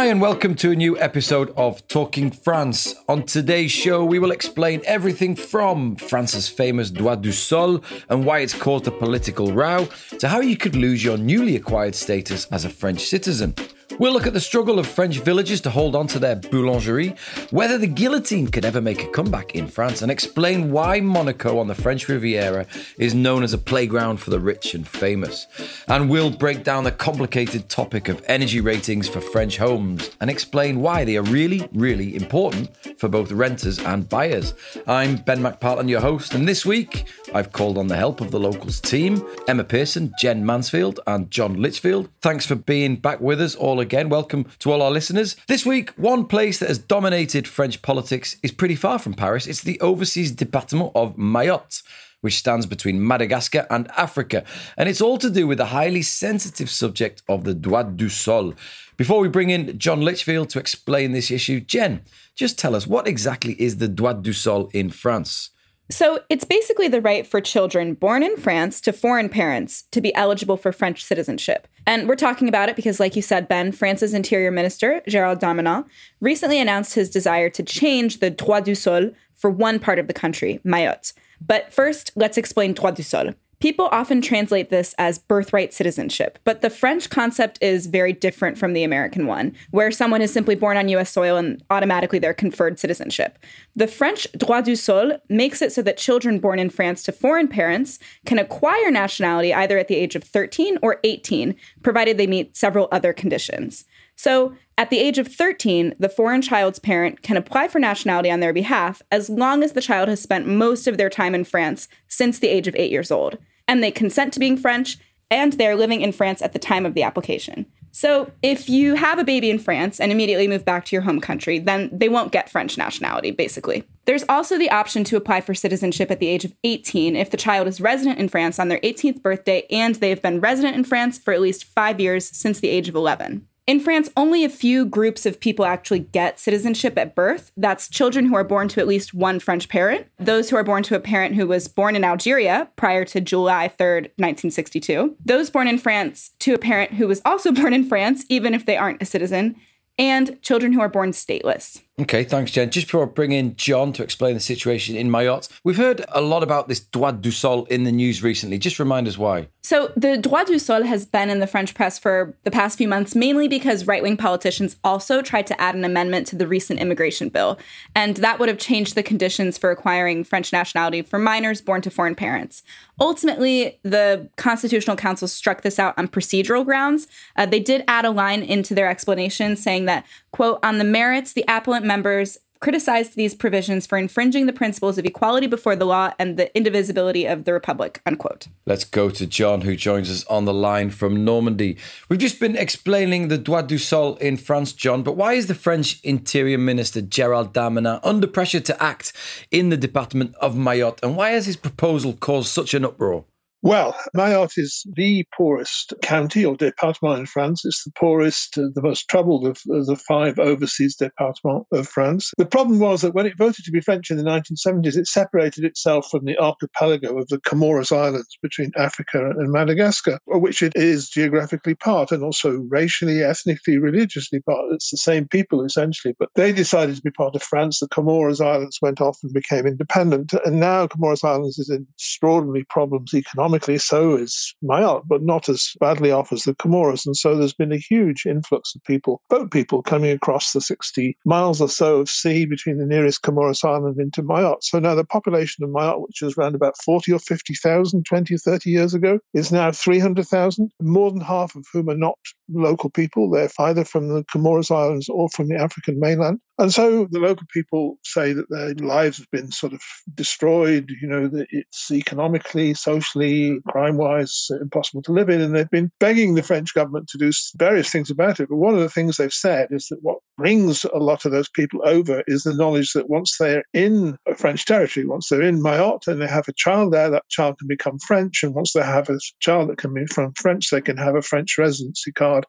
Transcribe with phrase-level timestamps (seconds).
[0.00, 2.94] Hi, and welcome to a new episode of Talking France.
[3.06, 8.38] On today's show, we will explain everything from France's famous Droit du Sol and why
[8.38, 9.86] it's caused a political row,
[10.18, 13.54] to how you could lose your newly acquired status as a French citizen.
[13.98, 17.18] We'll look at the struggle of French villagers to hold on to their boulangerie,
[17.50, 21.66] whether the guillotine could ever make a comeback in France, and explain why Monaco on
[21.66, 22.66] the French Riviera
[22.98, 25.46] is known as a playground for the rich and famous.
[25.88, 30.80] And we'll break down the complicated topic of energy ratings for French homes and explain
[30.80, 34.54] why they are really, really important for both renters and buyers.
[34.86, 38.40] I'm Ben McPartland, your host, and this week I've called on the help of the
[38.40, 42.08] locals team Emma Pearson, Gen Mansfield, and John Lichfield.
[42.20, 44.08] Thanks for being back with us all again.
[44.08, 45.36] Welcome to all our listeners.
[45.46, 49.46] This week, one place that has dominated French politics is pretty far from Paris.
[49.46, 51.82] It's the overseas department of Mayotte
[52.20, 54.44] which stands between Madagascar and Africa.
[54.76, 58.54] And it's all to do with the highly sensitive subject of the droit du sol.
[58.96, 62.02] Before we bring in John Lichfield to explain this issue, Gen,
[62.34, 65.50] just tell us what exactly is the droit du sol in France?
[65.90, 70.14] So it's basically the right for children born in France to foreign parents to be
[70.14, 71.66] eligible for French citizenship.
[71.84, 75.84] And we're talking about it because, like you said, Ben, France's Interior Minister, Gerald Darmanin,
[76.20, 80.12] recently announced his desire to change the droit du sol for one part of the
[80.12, 81.12] country, Mayotte.
[81.44, 83.34] But first, let's explain droit du sol.
[83.60, 88.72] People often translate this as birthright citizenship, but the French concept is very different from
[88.72, 92.80] the American one, where someone is simply born on US soil and automatically they're conferred
[92.80, 93.38] citizenship.
[93.76, 97.48] The French droit du sol makes it so that children born in France to foreign
[97.48, 102.56] parents can acquire nationality either at the age of 13 or 18, provided they meet
[102.56, 103.84] several other conditions.
[104.16, 108.40] So, at the age of 13, the foreign child's parent can apply for nationality on
[108.40, 111.88] their behalf as long as the child has spent most of their time in France
[112.08, 113.36] since the age of eight years old,
[113.70, 114.98] and they consent to being French,
[115.30, 117.66] and they're living in France at the time of the application.
[117.92, 121.20] So, if you have a baby in France and immediately move back to your home
[121.20, 123.84] country, then they won't get French nationality, basically.
[124.06, 127.36] There's also the option to apply for citizenship at the age of 18 if the
[127.36, 130.84] child is resident in France on their 18th birthday and they have been resident in
[130.84, 133.46] France for at least five years since the age of 11.
[133.66, 137.52] In France, only a few groups of people actually get citizenship at birth.
[137.56, 140.82] That's children who are born to at least one French parent, those who are born
[140.84, 145.68] to a parent who was born in Algeria prior to July 3rd, 1962, those born
[145.68, 149.02] in France to a parent who was also born in France, even if they aren't
[149.02, 149.56] a citizen,
[149.98, 151.82] and children who are born stateless.
[151.98, 152.70] Okay, thanks, Gen.
[152.70, 156.22] Just before I bring in John to explain the situation in Mayotte, we've heard a
[156.22, 158.58] lot about this droit du sol in the news recently.
[158.58, 159.48] Just remind us why.
[159.62, 162.88] So, the droit du sol has been in the French press for the past few
[162.88, 166.80] months, mainly because right wing politicians also tried to add an amendment to the recent
[166.80, 167.58] immigration bill.
[167.94, 171.90] And that would have changed the conditions for acquiring French nationality for minors born to
[171.90, 172.62] foreign parents.
[172.98, 177.06] Ultimately, the Constitutional Council struck this out on procedural grounds.
[177.36, 181.32] Uh, they did add a line into their explanation saying that, quote, on the merits,
[181.32, 186.12] the appellant members criticized these provisions for infringing the principles of equality before the law
[186.18, 188.48] and the indivisibility of the republic unquote.
[188.66, 191.78] Let's go to john who joins us on the line from normandy.
[192.08, 195.54] We've just been explaining the droit du sol in france john but why is the
[195.54, 199.14] french interior minister gerald darmanin under pressure to act
[199.50, 201.02] in the department of mayotte?
[201.02, 203.24] And why has his proposal caused such an uproar
[203.62, 207.62] well, Mayotte is the poorest county or département in France.
[207.64, 212.32] It's the poorest, uh, the most troubled of, the five overseas départements of France.
[212.38, 215.64] The problem was that when it voted to be French in the 1970s, it separated
[215.64, 221.10] itself from the archipelago of the Comoros Islands between Africa and Madagascar, which it is
[221.10, 224.72] geographically part and also racially, ethnically, religiously part.
[224.72, 227.80] It's the same people essentially, but they decided to be part of France.
[227.80, 232.64] The Comoros Islands went off and became independent, and now Comoros Islands is in extraordinary
[232.64, 237.04] problems economically economically, so is Mayotte, but not as badly off as the Comoros.
[237.04, 241.16] And so there's been a huge influx of people, boat people, coming across the 60
[241.24, 244.62] miles or so of sea between the nearest Comoros island into Mayotte.
[244.62, 248.38] So now the population of Mayotte, which was around about 40 or 50,000 20 or
[248.38, 252.18] 30 years ago, is now 300,000, more than half of whom are not
[252.48, 253.30] local people.
[253.30, 256.40] They're either from the Comoros Islands or from the African mainland.
[256.60, 259.80] And so the local people say that their lives have been sort of
[260.14, 265.40] destroyed, you know, that it's economically, socially, crime wise, impossible to live in.
[265.40, 268.48] And they've been begging the French government to do various things about it.
[268.48, 271.48] But one of the things they've said is that what brings a lot of those
[271.48, 275.62] people over is the knowledge that once they're in a French territory, once they're in
[275.62, 278.42] Mayotte and they have a child there, that child can become French.
[278.42, 281.22] And once they have a child that can be from French, they can have a
[281.22, 282.44] French residency card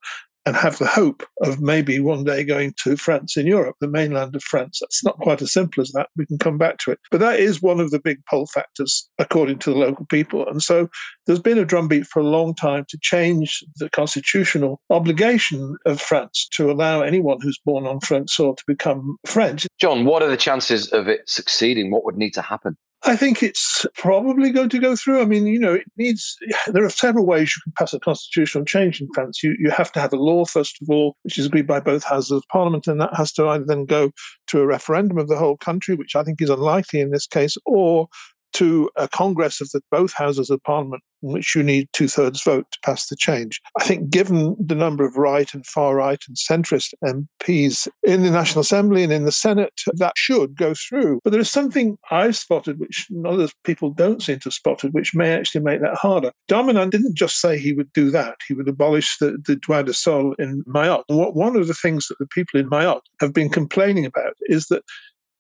[0.45, 4.35] and have the hope of maybe one day going to France in Europe, the mainland
[4.35, 4.79] of France.
[4.79, 6.09] That's not quite as simple as that.
[6.17, 6.99] We can come back to it.
[7.11, 10.47] But that is one of the big pull factors, according to the local people.
[10.47, 10.89] And so
[11.25, 16.47] there's been a drumbeat for a long time to change the constitutional obligation of France
[16.53, 19.67] to allow anyone who's born on French soil to become French.
[19.79, 21.91] John, what are the chances of it succeeding?
[21.91, 22.77] What would need to happen?
[23.03, 25.21] I think it's probably going to go through.
[25.21, 26.38] I mean, you know, it needs,
[26.68, 29.42] there are several ways you can pass a constitutional change in France.
[29.42, 32.03] You, you have to have a law, first of all, which is agreed by both
[32.03, 34.12] houses of parliament, and that has to either then go
[34.48, 37.57] to a referendum of the whole country, which I think is unlikely in this case,
[37.65, 38.07] or
[38.53, 42.44] to a Congress of the, both houses of parliament in which you need two thirds
[42.44, 43.62] vote to pass the change.
[43.80, 48.31] I think, given the number of right and far right and centrist MPs in the
[48.31, 51.19] National Assembly and in the Senate, that should go through.
[51.24, 55.13] But there is something I've spotted, which other people don't seem to have spotted, which
[55.13, 56.31] may actually make that harder.
[56.50, 59.94] Darmanin didn't just say he would do that, he would abolish the, the droit de
[59.94, 61.04] sol in Mayotte.
[61.07, 64.68] What, one of the things that the people in Mayotte have been complaining about is
[64.68, 64.83] that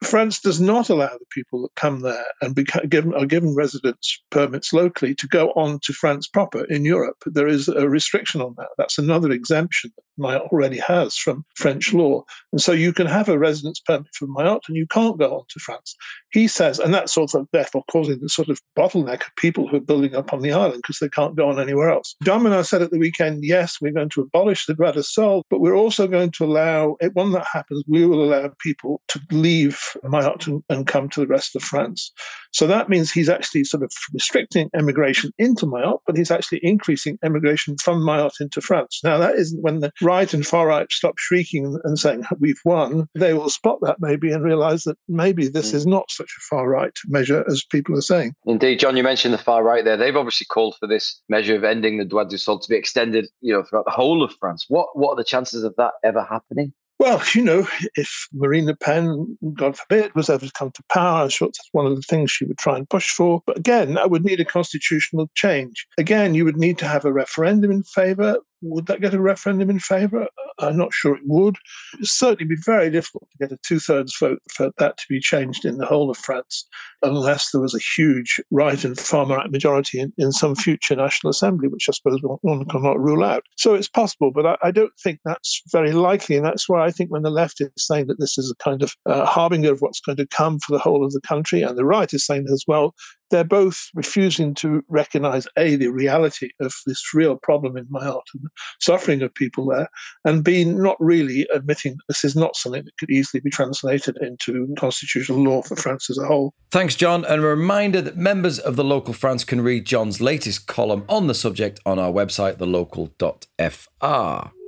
[0.03, 2.55] France does not allow the people that come there and
[2.89, 7.17] given, are given residence permits locally to go on to France proper in Europe.
[7.27, 8.69] There is a restriction on that.
[8.77, 12.23] That's another exemption that Mayotte already has from French law.
[12.51, 15.43] And so you can have a residence permit from Mayotte and you can't go on
[15.49, 15.95] to France.
[16.31, 19.77] He says, and that's sort of therefore causing the sort of bottleneck of people who
[19.77, 22.15] are building up on the island because they can't go on anywhere else.
[22.23, 25.59] Darmanin said at the weekend, yes, we're going to abolish the droit de sol, but
[25.59, 30.47] we're also going to allow, when that happens, we will allow people to leave Mayotte
[30.47, 32.11] and, and come to the rest of France.
[32.53, 37.17] So that means he's actually sort of restricting emigration into Mayotte, but he's actually increasing
[37.23, 38.99] emigration from Mayotte into France.
[39.03, 43.07] Now, that isn't when the right and far right stop shrieking and saying, we've won.
[43.15, 45.75] They will spot that maybe and realize that maybe this mm.
[45.75, 48.33] is not such a far right measure as people are saying.
[48.45, 49.97] Indeed, John, you mentioned the far right there.
[49.97, 53.27] They've obviously called for this measure of ending the droit du sol to be extended,
[53.41, 54.65] you know, throughout the whole of France.
[54.67, 56.73] What what are the chances of that ever happening?
[57.01, 61.23] Well, you know, if Marine Le Pen, God forbid, was ever to come to power,
[61.23, 63.41] I'm sure that's one of the things she would try and push for.
[63.47, 65.87] But again, that would need a constitutional change.
[65.97, 68.37] Again, you would need to have a referendum in favour.
[68.61, 70.27] Would that get a referendum in favour?
[70.59, 71.55] I'm not sure it would.
[71.93, 75.03] It would certainly be very difficult to get a two thirds vote for that to
[75.09, 76.67] be changed in the whole of France,
[77.01, 81.31] unless there was a huge right and far right majority in, in some future National
[81.31, 83.43] Assembly, which I suppose one, one cannot rule out.
[83.57, 86.37] So it's possible, but I, I, don't think that's very likely.
[86.37, 88.83] And that's why I think when the left is saying that this is a kind
[88.83, 91.77] of uh, harbinger of what's going to come for the whole of the country, and
[91.77, 92.93] the right is saying as well,
[93.31, 98.43] they're both refusing to recognize a the reality of this real problem in Mayotte and
[98.43, 98.49] the
[98.79, 99.89] suffering of people there,
[100.25, 104.73] and b not really admitting this is not something that could easily be translated into
[104.77, 106.53] constitutional law for France as a whole.
[106.69, 110.67] Thanks, John, and a reminder that members of the local France can read John's latest
[110.67, 114.60] column on the subject on our website, thelocal.fr.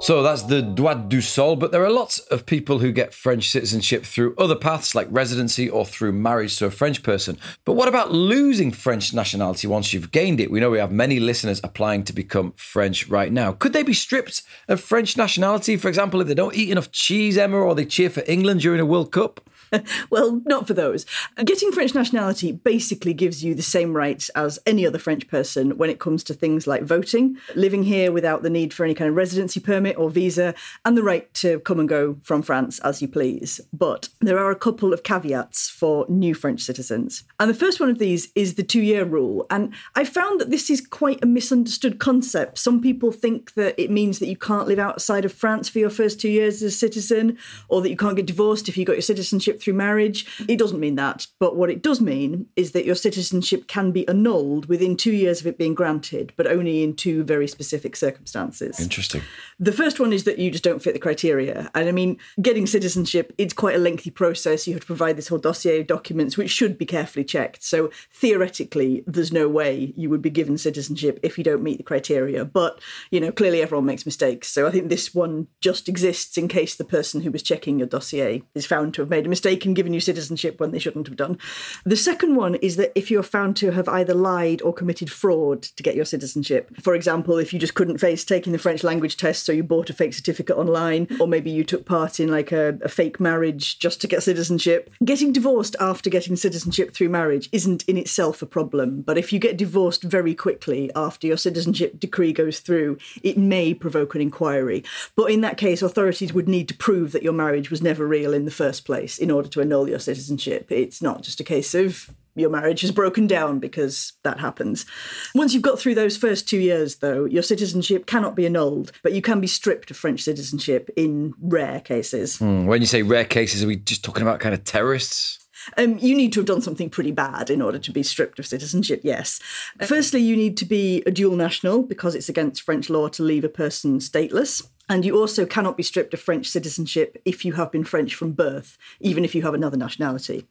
[0.00, 3.50] So that's the droit du sol, but there are lots of people who get French
[3.50, 7.36] citizenship through other paths like residency or through marriage to a French person.
[7.64, 10.52] But what about losing French nationality once you've gained it?
[10.52, 13.52] We know we have many listeners applying to become French right now.
[13.52, 17.36] Could they be stripped of French nationality, for example, if they don't eat enough cheese,
[17.36, 19.40] Emma, or they cheer for England during a World Cup?
[20.10, 21.06] well, not for those.
[21.44, 25.90] Getting French nationality basically gives you the same rights as any other French person when
[25.90, 29.16] it comes to things like voting, living here without the need for any kind of
[29.16, 33.08] residency permit or visa, and the right to come and go from France as you
[33.08, 33.60] please.
[33.72, 37.24] But there are a couple of caveats for new French citizens.
[37.38, 39.46] And the first one of these is the two year rule.
[39.50, 42.58] And I found that this is quite a misunderstood concept.
[42.58, 45.90] Some people think that it means that you can't live outside of France for your
[45.90, 48.94] first two years as a citizen, or that you can't get divorced if you got
[48.94, 50.26] your citizenship through marriage.
[50.48, 51.26] It doesn't mean that.
[51.38, 55.40] But what it does mean is that your citizenship can be annulled within two years
[55.40, 58.80] of it being granted, but only in two very specific circumstances.
[58.80, 59.22] Interesting.
[59.58, 61.70] The first one is that you just don't fit the criteria.
[61.74, 64.66] And I mean, getting citizenship, it's quite a lengthy process.
[64.66, 67.62] You have to provide this whole dossier of documents, which should be carefully checked.
[67.62, 71.84] So theoretically, there's no way you would be given citizenship if you don't meet the
[71.84, 72.44] criteria.
[72.44, 74.48] But, you know, clearly everyone makes mistakes.
[74.48, 77.88] So I think this one just exists in case the person who was checking your
[77.88, 81.06] dossier is found to have made a mistake mistaken, giving you citizenship when they shouldn't
[81.06, 81.38] have done.
[81.84, 85.62] The second one is that if you're found to have either lied or committed fraud
[85.62, 89.16] to get your citizenship, for example, if you just couldn't face taking the French language
[89.16, 92.52] test, so you bought a fake certificate online, or maybe you took part in like
[92.52, 97.48] a, a fake marriage just to get citizenship, getting divorced after getting citizenship through marriage
[97.50, 99.00] isn't in itself a problem.
[99.00, 103.72] But if you get divorced very quickly after your citizenship decree goes through, it may
[103.72, 104.84] provoke an inquiry.
[105.16, 108.34] But in that case, authorities would need to prove that your marriage was never real
[108.34, 110.70] in the first place in order to annul your citizenship.
[110.70, 114.86] It's not just a case of your marriage has broken down because that happens.
[115.34, 119.12] Once you've got through those first two years, though, your citizenship cannot be annulled, but
[119.12, 122.38] you can be stripped of French citizenship in rare cases.
[122.38, 125.47] Mm, when you say rare cases, are we just talking about kind of terrorists?
[125.76, 128.46] Um, you need to have done something pretty bad in order to be stripped of
[128.46, 129.40] citizenship, yes.
[129.84, 133.44] Firstly, you need to be a dual national because it's against French law to leave
[133.44, 134.66] a person stateless.
[134.88, 138.32] And you also cannot be stripped of French citizenship if you have been French from
[138.32, 140.46] birth, even if you have another nationality.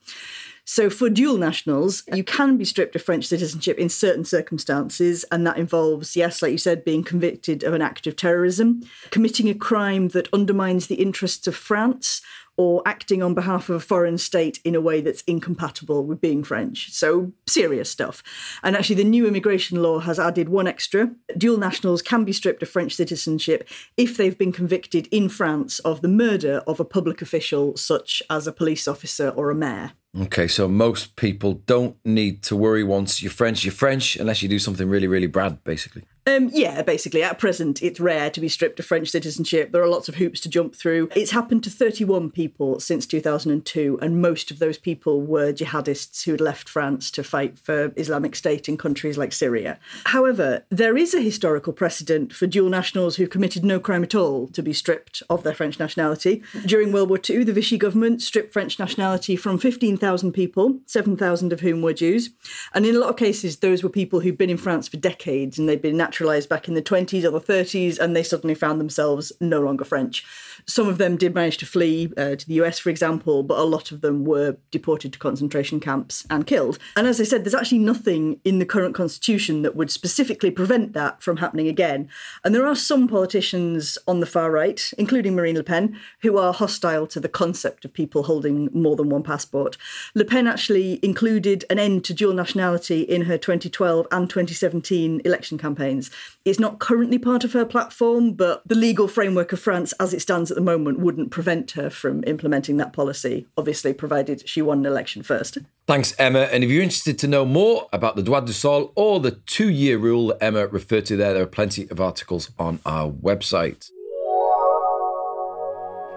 [0.69, 5.47] So, for dual nationals, you can be stripped of French citizenship in certain circumstances, and
[5.47, 9.55] that involves, yes, like you said, being convicted of an act of terrorism, committing a
[9.55, 12.21] crime that undermines the interests of France,
[12.57, 16.43] or acting on behalf of a foreign state in a way that's incompatible with being
[16.43, 16.91] French.
[16.91, 18.23] So, serious stuff.
[18.63, 21.11] And actually, the new immigration law has added one extra.
[21.37, 26.01] Dual nationals can be stripped of French citizenship if they've been convicted in France of
[26.01, 29.91] the murder of a public official, such as a police officer or a mayor.
[30.19, 34.49] Okay, so most people don't need to worry once you're French, you're French, unless you
[34.49, 36.03] do something really, really bad, basically.
[36.27, 39.71] Um, yeah, basically, at present, it's rare to be stripped of French citizenship.
[39.71, 41.07] There are lots of hoops to jump through.
[41.15, 46.31] It's happened to 31 people since 2002, and most of those people were jihadists who
[46.31, 49.79] had left France to fight for Islamic State in countries like Syria.
[50.03, 54.49] However, there is a historical precedent for dual nationals who committed no crime at all
[54.49, 56.43] to be stripped of their French nationality.
[56.65, 61.61] During World War II, the Vichy government stripped French nationality from 15,000 people, 7,000 of
[61.61, 62.31] whom were Jews.
[62.73, 65.57] And in a lot of cases, those were people who'd been in France for decades
[65.57, 68.55] and they'd been naturally naturalized back in the 20s or the 30s, and they suddenly
[68.55, 70.25] found themselves no longer French.
[70.69, 73.63] Some of them did manage to flee uh, to the US, for example, but a
[73.63, 76.77] lot of them were deported to concentration camps and killed.
[76.97, 80.91] And as I said, there's actually nothing in the current constitution that would specifically prevent
[80.91, 82.09] that from happening again.
[82.43, 86.51] And there are some politicians on the far right, including Marine Le Pen, who are
[86.51, 89.77] hostile to the concept of people holding more than one passport.
[90.15, 95.57] Le Pen actually included an end to dual nationality in her 2012 and 2017 election
[95.57, 96.11] campaigns.
[96.43, 100.21] It's not currently part of her platform, but the legal framework of France as it
[100.21, 104.79] stands at the moment wouldn't prevent her from implementing that policy, obviously, provided she won
[104.79, 105.59] an election first.
[105.85, 106.49] Thanks, Emma.
[106.51, 109.69] And if you're interested to know more about the droit du sol or the two
[109.69, 113.91] year rule that Emma referred to there, there are plenty of articles on our website.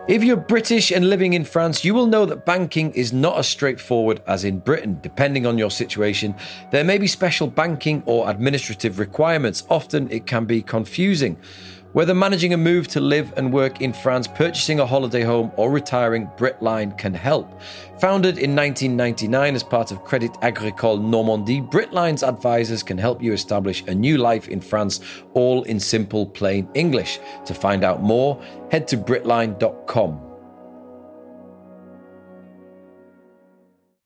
[0.09, 3.47] If you're British and living in France, you will know that banking is not as
[3.47, 4.99] straightforward as in Britain.
[5.03, 6.35] Depending on your situation,
[6.73, 9.65] there may be special banking or administrative requirements.
[9.69, 11.37] Often it can be confusing.
[11.93, 15.73] Whether managing a move to live and work in France, purchasing a holiday home, or
[15.73, 17.61] retiring, Britline can help.
[17.99, 23.83] Founded in 1999 as part of Credit Agricole Normandie, Britline's advisors can help you establish
[23.89, 25.01] a new life in France,
[25.35, 27.19] all in simple, plain English.
[27.47, 30.30] To find out more, head to Britline.com.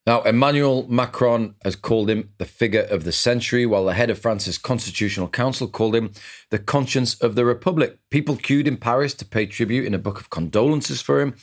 [0.06, 4.18] Now, Emmanuel Macron has called him the figure of the century, while the head of
[4.18, 6.12] France's Constitutional Council called him
[6.50, 7.98] the conscience of the Republic.
[8.10, 11.34] People queued in Paris to pay tribute in a book of condolences for him,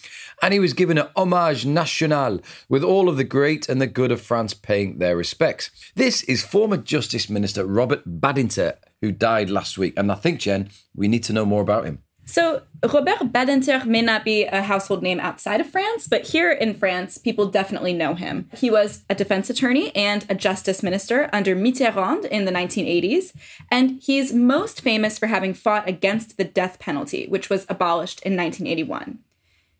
[0.44, 2.40] and he was given a hommage national
[2.70, 5.72] with all of the great and the good of France paying their respects.
[5.96, 10.70] This is former Justice Minister Robert Badinter, who died last week, and I think, Gen,
[10.96, 12.04] we need to know more about him.
[12.32, 16.74] So, Robert Badinter may not be a household name outside of France, but here in
[16.74, 18.50] France, people definitely know him.
[18.56, 23.34] He was a defense attorney and a justice minister under Mitterrand in the 1980s,
[23.70, 28.38] and he's most famous for having fought against the death penalty, which was abolished in
[28.38, 29.20] 1981.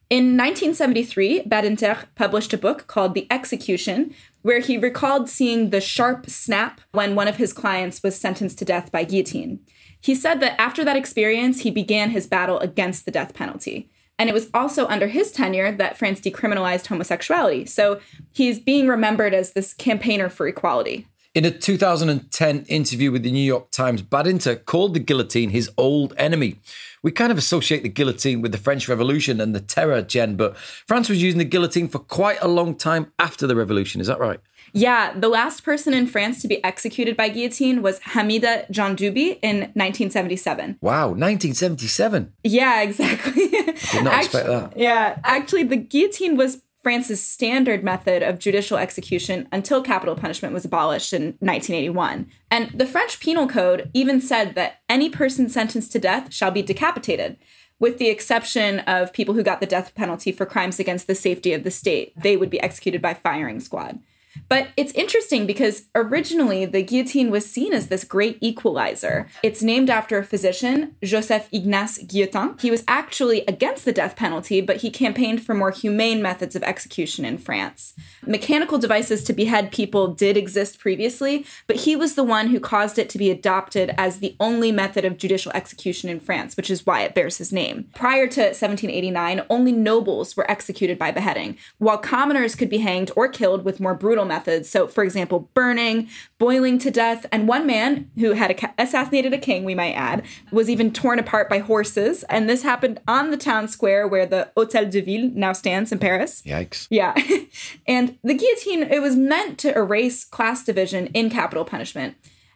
[0.10, 6.30] In 1973, Badinter published a book called The Execution, where he recalled seeing the sharp
[6.30, 9.62] snap when one of his clients was sentenced to death by guillotine.
[10.02, 13.90] He said that after that experience, he began his battle against the death penalty.
[14.20, 17.66] And it was also under his tenure that France decriminalized homosexuality.
[17.66, 18.00] So
[18.32, 21.08] he's being remembered as this campaigner for equality.
[21.34, 26.14] In a 2010 interview with the New York Times, Badinter called the guillotine his old
[26.18, 26.60] enemy.
[27.04, 30.58] We kind of associate the guillotine with the French Revolution and the terror, Gen, but
[30.58, 34.02] France was using the guillotine for quite a long time after the revolution.
[34.02, 34.42] Is that right?
[34.74, 39.58] Yeah, the last person in France to be executed by guillotine was Hamida Djandoubi in
[39.74, 40.78] 1977.
[40.82, 42.34] Wow, 1977.
[42.44, 43.50] Yeah, exactly.
[43.50, 44.78] Did not actually, expect that.
[44.78, 50.66] Yeah, actually, the guillotine was France's standard method of judicial execution until capital punishment was
[50.66, 52.28] abolished in 1981.
[52.50, 56.64] And the French Penal Code even said that any person sentenced to death shall be
[56.64, 57.38] decapitated,
[57.80, 61.54] with the exception of people who got the death penalty for crimes against the safety
[61.54, 62.14] of the state.
[62.18, 64.00] They would be executed by firing squad.
[64.48, 69.28] But it's interesting because originally the guillotine was seen as this great equalizer.
[69.44, 72.60] It's named after a physician, Joseph Ignace Guillotin.
[72.62, 76.64] He was actually against the death penalty, but he campaigned for more humane methods of
[76.64, 77.94] execution in France.
[78.26, 82.98] Mechanical devices to behead people did exist previously, but he was the one who caused
[82.98, 86.86] it to be adopted as the only method of judicial execution in France, which is
[86.86, 87.90] why it bears his name.
[87.96, 93.28] Prior to 1789, only nobles were executed by beheading, while commoners could be hanged or
[93.28, 94.70] killed with more brutal methods.
[94.70, 99.64] So, for example, burning, boiling to death, and one man who had assassinated a king,
[99.64, 102.24] we might add, was even torn apart by horses.
[102.24, 106.00] And this happened on the town square where the Hotel de Ville now stands in
[106.00, 106.42] Paris.
[106.44, 106.88] Yikes.
[106.90, 107.16] Yeah.
[107.88, 112.16] and the guillotine, it was meant to erase class division in capital punishment.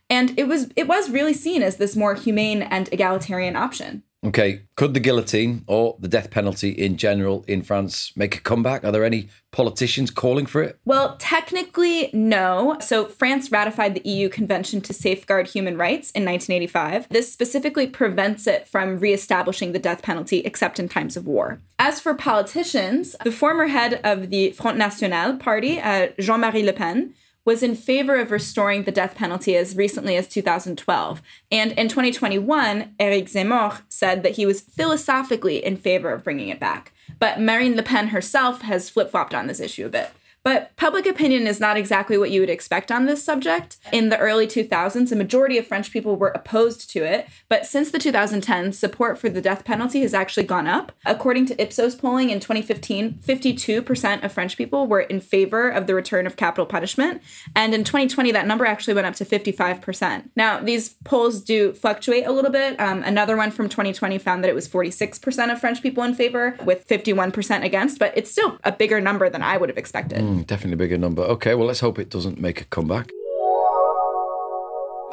[0.10, 4.03] And it was it was really seen as this more humane and egalitarian option.
[4.25, 8.84] Okay, could the guillotine or the death penalty in general in France make a comeback?
[8.84, 10.79] Are there any politicians calling for it?
[10.84, 12.77] Well, technically, no.
[12.82, 17.08] So, France ratified the EU Convention to Safeguard Human Rights in 1985.
[17.10, 21.62] This specifically prevents it from reestablishing the death penalty except in times of war.
[21.77, 26.74] As for politicians, the former head of the Front National party, uh, Jean Marie Le
[26.74, 27.13] Pen,
[27.45, 31.21] was in favor of restoring the death penalty as recently as 2012.
[31.51, 36.59] And in 2021, Eric Zemmour said that he was philosophically in favor of bringing it
[36.59, 36.91] back.
[37.19, 40.11] But Marine Le Pen herself has flip flopped on this issue a bit.
[40.45, 43.77] But public opinion is not exactly what you would expect on this subject.
[43.91, 47.89] In the early 2000s, a majority of French people were opposed to it, but since
[47.89, 50.91] the 2010s, support for the death penalty has actually gone up.
[51.03, 55.95] According to Ipsos polling in 2015, 52% of French people were in favor of the
[55.95, 57.23] return of capital punishment,
[57.55, 60.29] and in 2020, that number actually went up to 55%.
[60.35, 62.79] Now, these polls do fluctuate a little bit.
[62.79, 66.55] Um, another one from 2020 found that it was 46% of French people in favor,
[66.63, 70.19] with 51% against, but it's still a bigger number than I would have expected.
[70.19, 70.34] Mm.
[70.35, 71.23] Mm, definitely a bigger number.
[71.23, 73.09] Okay, well, let's hope it doesn't make a comeback.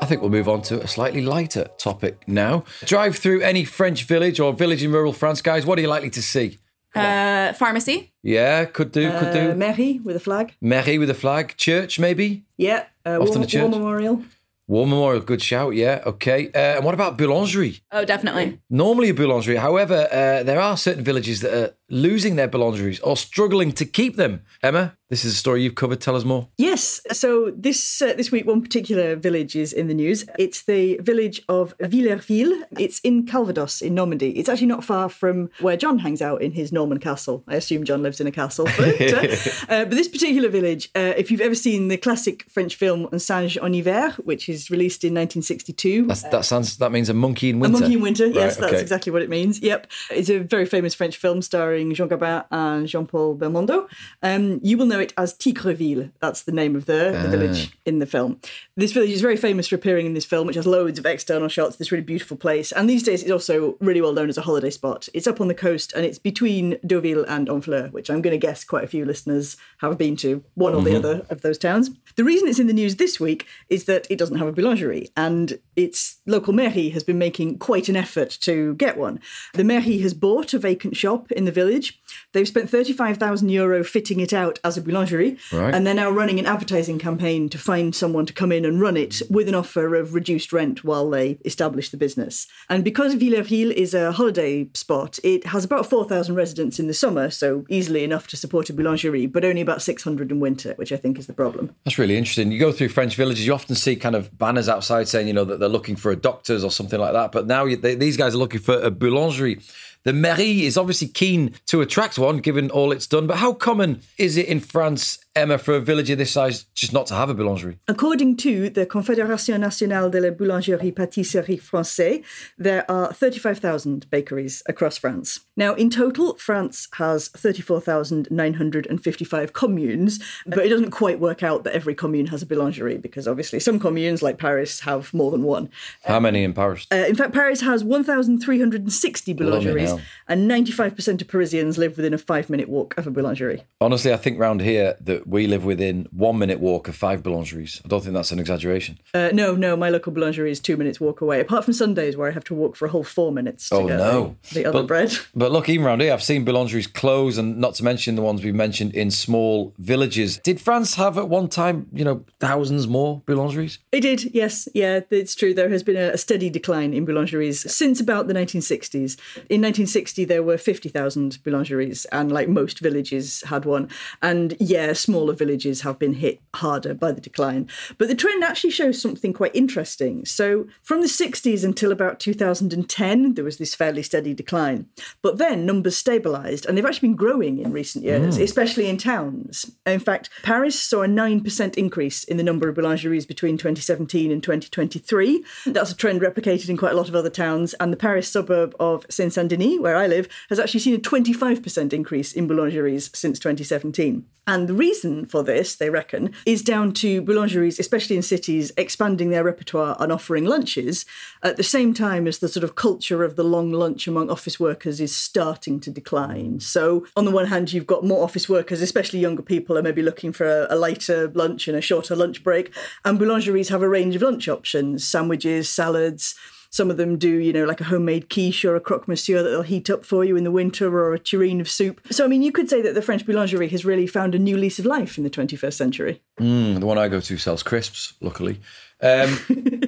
[0.00, 2.64] I think we'll move on to a slightly lighter topic now.
[2.84, 5.64] Drive through any French village or village in rural France, guys.
[5.64, 6.58] What are you likely to see?
[6.94, 8.12] Uh, pharmacy.
[8.22, 9.54] Yeah, could do, could Uh, do.
[9.54, 10.54] Mairie with a flag.
[10.60, 11.56] Mairie with a flag.
[11.56, 12.42] Church, maybe.
[12.58, 12.84] Yeah.
[13.06, 13.60] Uh, Often War, a church.
[13.62, 14.22] War Memorial.
[14.66, 15.74] War Memorial, good shout.
[15.74, 16.48] Yeah, okay.
[16.48, 17.80] Uh, and what about boulangerie?
[17.92, 18.58] Oh, definitely.
[18.70, 19.58] Normally a boulangerie.
[19.58, 24.16] However, uh, there are certain villages that are losing their boulangeries or struggling to keep
[24.16, 24.40] them.
[24.62, 26.00] Emma, this is a story you've covered.
[26.00, 26.48] Tell us more.
[26.56, 27.02] Yes.
[27.12, 30.24] So this uh, this week, one particular village is in the news.
[30.38, 32.62] It's the village of Villerville.
[32.78, 34.30] It's in Calvados in Normandy.
[34.38, 37.44] It's actually not far from where John hangs out in his Norman castle.
[37.46, 38.64] I assume John lives in a castle.
[38.78, 39.16] But, uh,
[39.68, 43.18] uh, but this particular village, uh, if you've ever seen the classic French film Un
[43.18, 46.78] singe en hiver, which is released in 1962, That's, that sounds.
[46.78, 47.76] That means a monkey in winter.
[47.76, 47.80] A.
[47.80, 49.60] Monkey in Winter, yes, Right, that's exactly what it means.
[49.60, 49.88] Yep.
[50.10, 53.88] It's a very famous French film starring Jean Gabin and Jean Paul Belmondo.
[54.22, 56.10] Um, you will know it as Tigreville.
[56.20, 57.22] That's the name of the, Ah.
[57.22, 58.38] the village in the film.
[58.76, 61.48] This village is very famous for appearing in this film, which has loads of external
[61.48, 62.70] shots, this really beautiful place.
[62.72, 65.08] And these days it's also really well known as a holiday spot.
[65.14, 68.46] It's up on the coast and it's between Deauville and Honfleur, which I'm going to
[68.46, 71.90] guess quite a few listeners have been to one or the other of those towns.
[72.16, 75.08] The reason it's in the news this week is that it doesn't have a boulangerie
[75.16, 79.20] and its local mairie has been making quite an effort to get one.
[79.54, 82.00] The mairie has bought a vacant shop in the village.
[82.32, 85.74] They've spent 35,000 euro fitting it out as a boulangerie Right.
[85.74, 88.96] and they're now running an advertising campaign to find someone to come in and run
[88.96, 92.46] it with an offer of reduced rent while they establish the business.
[92.68, 97.30] And because Villerville is a holiday spot, it has about 4,000 residents in the summer,
[97.30, 100.96] so easily enough to support a boulangerie, but only about 600 in winter, which I
[100.96, 101.74] think is the problem.
[101.84, 102.52] That's really interesting.
[102.52, 105.44] You go through French villages, you often see kind of banners outside saying, you know,
[105.44, 107.32] that they're looking for a doctors or something like that.
[107.32, 109.62] But now they, these guys are looking for a boulangerie.
[110.04, 113.28] The mairie is obviously keen to attract one, given all it's done.
[113.28, 116.92] But how common is it in France, Emma, for a village of this size just
[116.92, 117.76] not to have a boulangerie?
[117.86, 122.24] According to the Confédération Nationale de la Boulangerie Pâtisserie Française,
[122.58, 125.40] there are 35,000 bakeries across France.
[125.56, 131.94] Now, in total, France has 34,955 communes, but it doesn't quite work out that every
[131.94, 135.68] commune has a boulangerie because obviously some communes, like Paris, have more than one.
[136.04, 136.86] How many in Paris?
[136.90, 142.48] Uh, in fact, Paris has 1,360 boulangeries, And 95% of Parisians live within a five
[142.48, 143.62] minute walk of a boulangerie.
[143.80, 147.80] Honestly, I think round here that we live within one minute walk of five boulangeries.
[147.84, 148.98] I don't think that's an exaggeration.
[149.14, 152.28] Uh, no, no, my local boulangerie is two minutes walk away, apart from Sundays where
[152.28, 154.36] I have to walk for a whole four minutes to Oh, get no.
[154.48, 155.12] the, the other But- bread.
[155.42, 158.44] But look, even around here, I've seen boulangeries close, and not to mention the ones
[158.44, 160.38] we've mentioned in small villages.
[160.38, 163.78] Did France have at one time, you know, thousands more boulangeries?
[163.90, 164.68] It did, yes.
[164.72, 165.52] Yeah, it's true.
[165.52, 169.18] There has been a, steady decline in boulangeries since about the 1960s.
[169.50, 173.88] In 1960, there were 50,000 boulangeries, and like most villages had one.
[174.22, 177.68] And yeah, smaller villages have been hit harder by the decline.
[177.98, 180.24] But the trend actually shows something quite interesting.
[180.24, 184.86] So from the 60s until about 2010, there was this fairly steady decline.
[185.20, 188.42] But then numbers stabilised, and they've actually been growing in recent years, mm.
[188.42, 189.70] especially in towns.
[189.86, 194.42] In fact, Paris saw a 9% increase in the number of boulangeries between 2017 and
[194.42, 195.44] 2023.
[195.66, 197.74] That's a trend replicated in quite a lot of other towns.
[197.74, 200.98] And the Paris suburb of Saint Saint Denis, where I live, has actually seen a
[200.98, 204.24] 25% increase in boulangeries since 2017.
[204.46, 209.30] And the reason for this, they reckon, is down to boulangeries, especially in cities, expanding
[209.30, 211.06] their repertoire and offering lunches
[211.44, 214.58] at the same time as the sort of culture of the long lunch among office
[214.58, 216.60] workers is starting to decline.
[216.60, 220.02] So, on the one hand, you've got more office workers, especially younger people, are maybe
[220.02, 222.74] looking for a, a lighter lunch and a shorter lunch break.
[223.04, 226.34] And boulangeries have a range of lunch options sandwiches, salads.
[226.70, 229.50] Some of them do, you know, like a homemade quiche or a croque monsieur that
[229.50, 232.00] they'll heat up for you in the winter or a tureen of soup.
[232.10, 234.56] So, I mean, you could say that the French boulangerie has really found a new
[234.56, 236.22] lease of life in the 21st century.
[236.40, 238.58] Mm, the one I go to sells crisps, luckily.
[239.02, 239.36] Um,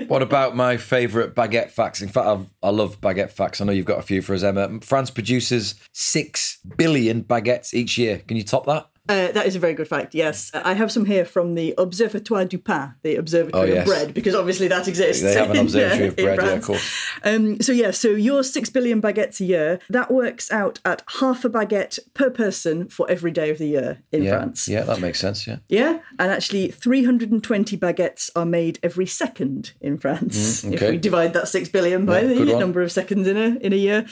[0.09, 2.03] what about my favourite baguette facts?
[2.03, 3.61] In fact, I've, I love baguette facts.
[3.61, 4.81] I know you've got a few for us, Emma.
[4.81, 8.19] France produces six billion baguettes each year.
[8.27, 8.89] Can you top that?
[9.07, 10.51] Uh, that is a very good fact, yes.
[10.55, 13.83] I have some here from the Observatoire du Pain, the Observatory Oh, yes.
[13.83, 15.23] of Bread, because obviously that exists.
[15.23, 17.11] They have an in, observatory uh, of bread, yeah, of course.
[17.23, 21.45] Um, so, yeah, so your six billion baguettes a year, that works out at half
[21.45, 24.69] a baguette per person for every day of the year in Yeah, France.
[24.69, 25.47] yeah, that makes sense.
[25.47, 30.65] Yeah, Yeah, and actually 320 baguettes are made every second in France.
[30.65, 30.93] If okay.
[30.93, 32.59] we divide that 6 billion by the one.
[32.59, 34.07] number of seconds in a in a year.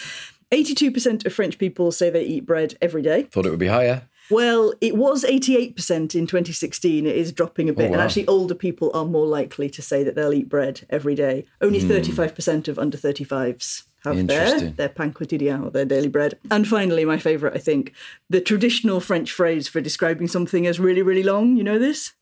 [0.53, 3.23] 82% of French people say they eat bread every day.
[3.23, 4.03] thought it would be higher.
[4.31, 7.07] Well, it was 88% in 2016.
[7.07, 7.87] It is dropping a bit.
[7.87, 8.05] And Oh, wow.
[8.05, 11.45] actually, older people are more likely to say that they'll eat bread every day.
[11.61, 11.89] Only Hmm.
[11.89, 16.39] 35% of under 35s have their, their pain quotidien or their daily bread.
[16.51, 17.93] And finally, my favourite, I think,
[18.31, 21.57] the traditional French phrase for describing something as really, really long.
[21.57, 22.13] You know this?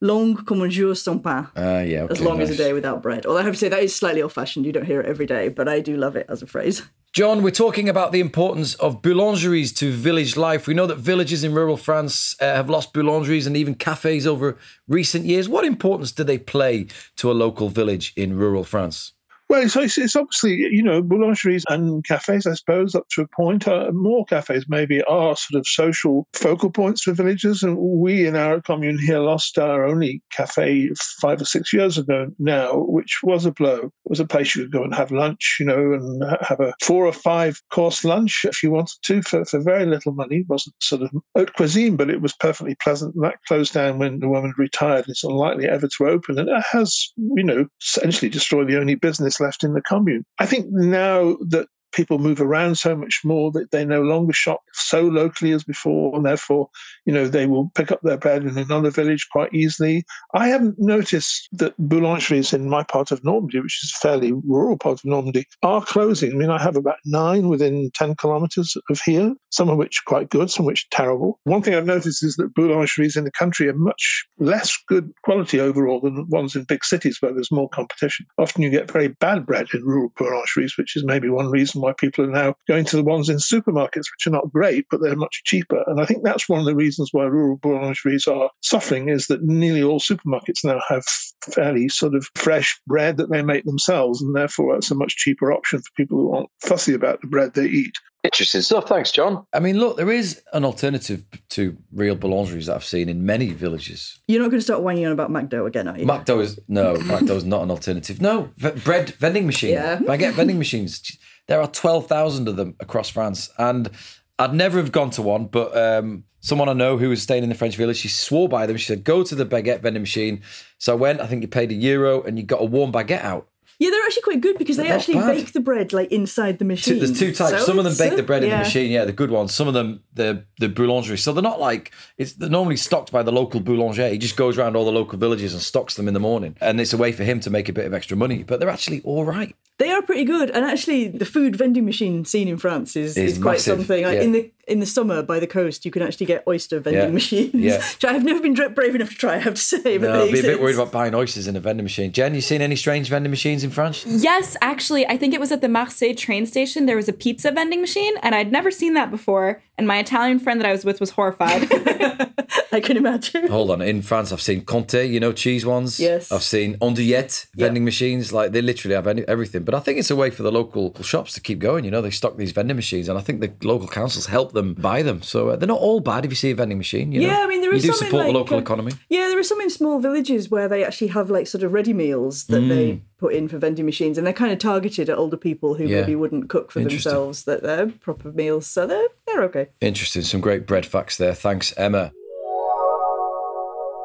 [0.00, 1.48] Long comme un jour sans pain.
[1.56, 2.04] Ah, yeah.
[2.04, 3.26] as okay, long as a day without bread.
[3.26, 4.64] Although I have to say that is slightly old fashioned.
[4.64, 6.82] You don't hear it every day, but I do love it as a phrase.
[7.12, 10.66] John, we're talking about the importance of boulangeries to village life.
[10.66, 14.56] We know that villages in rural France uh, have lost boulangeries and even cafes over
[14.86, 15.48] recent years.
[15.48, 19.14] What importance do they play to a local village in rural France?
[19.48, 23.66] Well, it's, it's, obviously, you know, boulangeries and cafes, I suppose, up to a point.
[23.66, 27.62] Uh, more cafes maybe are sort of social focal points for villages.
[27.62, 30.90] And we in our commune here lost our only cafe
[31.22, 33.76] five or six years ago now, which was a blow.
[33.86, 36.74] It was a place you could go and have lunch, you know, and have a
[36.82, 40.40] four or five course lunch if you wanted to for, for very little money.
[40.40, 43.14] It wasn't sort of haute cuisine, but it was perfectly pleasant.
[43.14, 45.06] And that closed down when the woman retired.
[45.08, 46.38] It's unlikely ever to open.
[46.38, 50.24] And it has, you know, essentially destroyed the only business left in the commune.
[50.38, 54.60] I think now that people move around so much more that they no longer shop
[54.72, 56.68] so locally as before, and therefore,
[57.04, 60.04] you know, they will pick up their bread in another village quite easily.
[60.34, 64.76] I haven't noticed that boulangeries in my part of Normandy, which is a fairly rural
[64.76, 66.32] part of Normandy, are closing.
[66.32, 70.30] I mean, I have about nine within 10 kilometres of here, some of which quite
[70.30, 71.38] good, some of which terrible.
[71.44, 75.60] One thing I've noticed is that boulangeries in the country are much less good quality
[75.60, 78.26] overall than ones in big cities where there's more competition.
[78.38, 81.92] Often you get very bad bread in rural boulangeries, which is maybe one reason why
[81.92, 85.16] people are now going to the ones in supermarkets, which are not great, but they're
[85.16, 85.82] much cheaper.
[85.86, 89.42] And I think that's one of the reasons why rural boulangeries are suffering is that
[89.42, 91.04] nearly all supermarkets now have
[91.52, 95.52] fairly sort of fresh bread that they make themselves, and therefore it's a much cheaper
[95.52, 97.92] option for people who aren't fussy about the bread they eat.
[98.24, 98.88] Interesting stuff.
[98.88, 99.46] Thanks, John.
[99.52, 103.50] I mean, look, there is an alternative to real boulangeries that I've seen in many
[103.52, 104.18] villages.
[104.26, 106.04] You're not going to start whining on about Macdo again, are you?
[106.04, 108.20] Macdo is no, Macdo is not an alternative.
[108.20, 109.98] No, v- bread vending machine, Yeah.
[109.98, 111.16] baguette vending machines.
[111.48, 113.90] There are twelve thousand of them across France, and
[114.38, 115.46] I'd never have gone to one.
[115.46, 118.66] But um, someone I know who was staying in the French village, she swore by
[118.66, 118.76] them.
[118.76, 120.42] She said, "Go to the baguette vending machine."
[120.78, 121.20] So I went.
[121.20, 123.48] I think you paid a euro, and you got a warm baguette out.
[123.78, 125.36] yeah, they're actually quite good because they actually bad.
[125.36, 126.98] bake the bread like inside the Two, machine.
[126.98, 127.60] there's two types.
[127.60, 128.90] So Some of them bake the bread in the machine.
[128.90, 129.54] Yeah, the good ones.
[129.54, 131.18] Some of them, the the boulangerie.
[131.18, 134.08] So they're not like it's they're normally stocked by the local boulanger.
[134.10, 136.78] He just goes around all the local villages and stocks them in the morning, and
[136.78, 138.42] it's a way for him to make a bit of extra money.
[138.42, 139.56] But they're actually all right.
[139.78, 143.36] They are pretty good, and actually, the food vending machine scene in France is, Is
[143.36, 144.04] is, quite massive, something.
[144.04, 144.22] Like, yeah.
[144.22, 147.08] In the in the summer by the coast, you can actually get oyster vending Yeah,
[147.10, 147.76] machines, yeah.
[147.94, 149.36] which I have never been brave enough to try.
[149.36, 151.46] I have to say, but No, they I'd be a bit worried about buying oysters
[151.48, 152.12] in a vending machine.
[152.12, 154.04] Gen, you seen any strange vending machines in France?
[154.06, 156.86] Yes, actually, I think it was at the Marseille train station.
[156.86, 159.62] There was a pizza vending machine, and I'd never seen that before.
[159.78, 161.68] And my Italian friend that I was with was horrified.
[162.72, 163.48] I can imagine.
[163.48, 163.82] Hold on.
[163.82, 165.98] In France, I've seen Comté, you know, cheese ones.
[165.98, 166.32] Yes.
[166.32, 168.32] I've seen Andouillette vending machines.
[168.32, 169.62] Like they literally have any, everything.
[169.68, 171.84] But I think it's a way for the local shops to keep going.
[171.84, 174.72] You know, they stock these vending machines, and I think the local councils help them
[174.72, 175.20] buy them.
[175.20, 177.12] So uh, they're not all bad if you see a vending machine.
[177.12, 177.26] You know?
[177.26, 178.92] Yeah, I mean, there you do some in, support the local uh, economy.
[179.10, 181.92] Yeah, there are some in small villages where they actually have like sort of ready
[181.92, 183.00] meals that they Mm.
[183.18, 186.00] put in for vending machines, and they're kind of targeted at older people who Yeah.
[186.00, 187.44] maybe wouldn't cook for themselves.
[187.44, 189.66] That they're proper meals, so they're they're okay.
[189.82, 190.22] Interesting.
[190.22, 191.34] Some great bread facts there.
[191.34, 192.12] Thanks, Emma.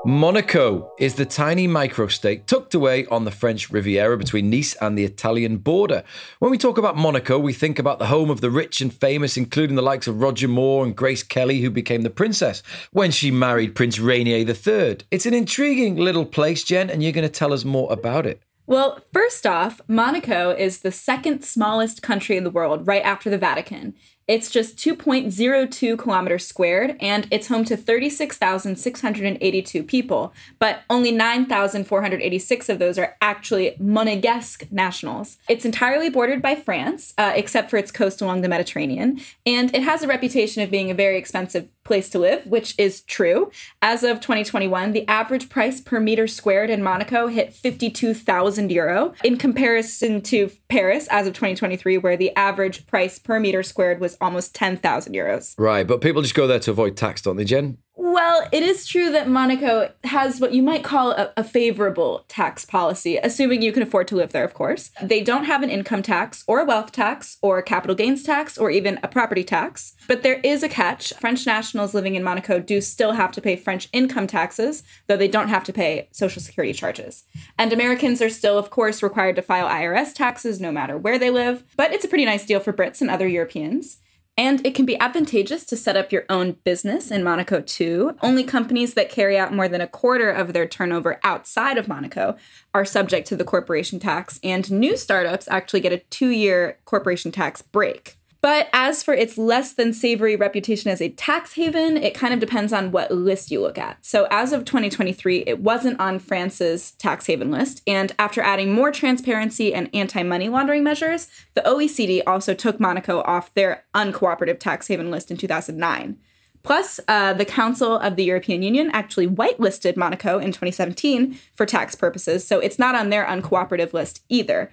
[0.05, 5.05] Monaco is the tiny microstate tucked away on the French Riviera between Nice and the
[5.05, 6.03] Italian border.
[6.39, 9.37] When we talk about Monaco, we think about the home of the rich and famous,
[9.37, 12.61] including the likes of Roger Moore and Grace Kelly, who became the princess
[12.91, 14.97] when she married Prince Rainier III.
[15.09, 18.41] It's an intriguing little place, Gen, and you're going to tell us more about it.
[18.65, 23.37] Well, first off, Monaco is the second smallest country in the world, right after the
[23.37, 23.93] Vatican.
[24.27, 32.79] It's just 2.02 kilometers squared, and it's home to 36,682 people, but only 9,486 of
[32.79, 35.37] those are actually Monegasque nationals.
[35.49, 39.83] It's entirely bordered by France, uh, except for its coast along the Mediterranean, and it
[39.83, 43.51] has a reputation of being a very expensive place to live, which is true.
[43.81, 49.37] As of 2021, the average price per meter squared in Monaco hit 52,000 euro, in
[49.37, 54.55] comparison to Paris as of 2023, where the average price per meter squared was almost
[54.55, 55.53] 10,000 euros.
[55.57, 57.77] Right, but people just go there to avoid tax, don't they, Gen?
[57.95, 62.65] Well, it is true that Monaco has what you might call a, a favorable tax
[62.65, 64.89] policy, assuming you can afford to live there, of course.
[64.99, 68.57] They don't have an income tax or a wealth tax or a capital gains tax
[68.57, 69.95] or even a property tax.
[70.07, 71.13] But there is a catch.
[71.13, 75.27] French nationals living in Monaco do still have to pay French income taxes, though they
[75.27, 77.25] don't have to pay social security charges.
[77.59, 81.29] And Americans are still, of course, required to file IRS taxes no matter where they
[81.29, 81.63] live.
[81.77, 83.99] But it's a pretty nice deal for Brits and other Europeans.
[84.35, 88.15] And it can be advantageous to set up your own business in Monaco too.
[88.21, 92.35] Only companies that carry out more than a quarter of their turnover outside of Monaco
[92.73, 97.31] are subject to the corporation tax, and new startups actually get a two year corporation
[97.31, 98.17] tax break.
[98.43, 102.41] But as for its less than savory reputation as a tax haven, it kind of
[102.41, 104.05] depends on what list you look at.
[104.05, 107.81] So as of 2023, it wasn't on France's tax haven list.
[107.87, 113.21] And after adding more transparency and anti money laundering measures, the OECD also took Monaco
[113.21, 116.17] off their uncooperative tax haven list in 2009.
[116.63, 121.95] Plus, uh, the Council of the European Union actually whitelisted Monaco in 2017 for tax
[121.95, 124.69] purposes, so it's not on their uncooperative list either.